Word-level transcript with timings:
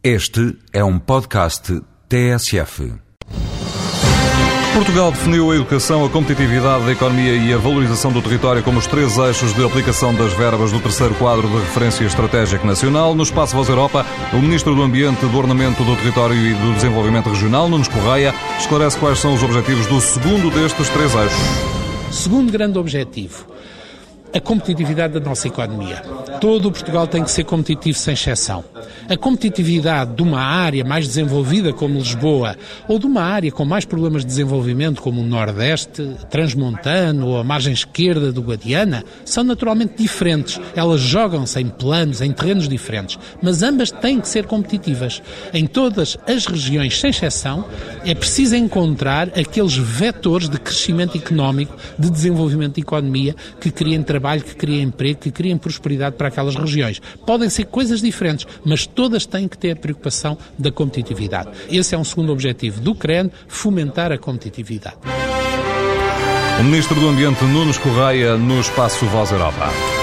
Este 0.00 0.56
é 0.72 0.84
um 0.84 0.96
podcast 0.96 1.82
TSF. 2.08 2.92
Portugal 4.72 5.10
definiu 5.10 5.50
a 5.50 5.56
educação, 5.56 6.04
a 6.04 6.08
competitividade 6.08 6.84
da 6.84 6.92
economia 6.92 7.34
e 7.34 7.52
a 7.52 7.56
valorização 7.56 8.12
do 8.12 8.22
território 8.22 8.62
como 8.62 8.78
os 8.78 8.86
três 8.86 9.18
eixos 9.18 9.52
de 9.52 9.64
aplicação 9.66 10.14
das 10.14 10.32
verbas 10.34 10.70
do 10.70 10.78
terceiro 10.78 11.16
quadro 11.16 11.48
de 11.48 11.56
referência 11.56 12.04
estratégica 12.04 12.64
nacional. 12.64 13.12
No 13.12 13.24
Espaço 13.24 13.56
Voz 13.56 13.68
Europa, 13.68 14.06
o 14.32 14.36
Ministro 14.36 14.72
do 14.72 14.82
Ambiente, 14.82 15.26
do 15.26 15.36
Ornamento 15.36 15.82
do 15.82 15.96
Território 15.96 16.36
e 16.36 16.54
do 16.54 16.74
Desenvolvimento 16.74 17.30
Regional, 17.30 17.68
Nunes 17.68 17.88
Correia, 17.88 18.32
esclarece 18.56 18.96
quais 18.98 19.18
são 19.18 19.34
os 19.34 19.42
objetivos 19.42 19.84
do 19.88 20.00
segundo 20.00 20.48
destes 20.48 20.88
três 20.90 21.12
eixos. 21.12 22.12
Segundo 22.12 22.52
grande 22.52 22.78
objetivo, 22.78 23.48
a 24.32 24.40
competitividade 24.40 25.14
da 25.14 25.20
nossa 25.20 25.48
economia. 25.48 26.02
Todo 26.40 26.68
o 26.68 26.72
Portugal 26.72 27.06
tem 27.06 27.24
que 27.24 27.30
ser 27.30 27.44
competitivo 27.44 27.98
sem 27.98 28.14
exceção. 28.14 28.64
A 29.08 29.16
competitividade 29.16 30.14
de 30.14 30.22
uma 30.22 30.38
área 30.38 30.84
mais 30.84 31.06
desenvolvida 31.06 31.72
como 31.72 31.98
Lisboa 31.98 32.54
ou 32.86 32.98
de 32.98 33.06
uma 33.06 33.22
área 33.22 33.50
com 33.50 33.64
mais 33.64 33.86
problemas 33.86 34.20
de 34.20 34.28
desenvolvimento 34.28 35.00
como 35.00 35.22
o 35.22 35.24
Nordeste, 35.24 36.14
Transmontano 36.28 37.28
ou 37.28 37.38
a 37.38 37.42
margem 37.44 37.72
esquerda 37.72 38.30
do 38.30 38.42
Guadiana 38.42 39.02
são 39.24 39.42
naturalmente 39.42 39.94
diferentes. 39.96 40.60
Elas 40.76 41.00
jogam-se 41.00 41.58
em 41.58 41.68
planos, 41.70 42.20
em 42.20 42.32
terrenos 42.32 42.68
diferentes, 42.68 43.18
mas 43.42 43.62
ambas 43.62 43.90
têm 43.90 44.20
que 44.20 44.28
ser 44.28 44.44
competitivas. 44.44 45.22
Em 45.54 45.66
todas 45.66 46.18
as 46.26 46.44
regiões, 46.44 47.00
sem 47.00 47.08
exceção, 47.08 47.64
é 48.04 48.14
preciso 48.14 48.56
encontrar 48.56 49.28
aqueles 49.28 49.74
vetores 49.74 50.50
de 50.50 50.58
crescimento 50.58 51.16
económico, 51.16 51.74
de 51.98 52.10
desenvolvimento 52.10 52.74
de 52.74 52.82
economia 52.82 53.34
que 53.58 53.70
criem 53.70 54.02
trabalho, 54.02 54.44
que 54.44 54.54
criem 54.54 54.82
emprego, 54.82 55.20
que 55.20 55.30
criem 55.30 55.56
prosperidade 55.56 56.16
para 56.16 56.28
aquelas 56.28 56.56
regiões. 56.56 57.00
Podem 57.24 57.48
ser 57.48 57.64
coisas 57.64 58.02
diferentes, 58.02 58.46
mas 58.66 58.86
todas 58.98 59.24
têm 59.24 59.46
que 59.46 59.56
ter 59.56 59.70
a 59.70 59.76
preocupação 59.76 60.36
da 60.58 60.72
competitividade. 60.72 61.50
Esse 61.70 61.94
é 61.94 61.98
um 61.98 62.02
segundo 62.02 62.32
objetivo 62.32 62.80
do 62.80 62.96
CREN, 62.96 63.30
fomentar 63.46 64.10
a 64.10 64.18
competitividade. 64.18 64.96
O 66.58 66.64
Ministro 66.64 66.98
do 66.98 67.06
Ambiente, 67.06 67.44
Nunes 67.44 67.78
Correia, 67.78 68.36
no 68.36 68.58
Espaço 68.58 69.06
Voz 69.06 69.30
Europa. 69.30 69.97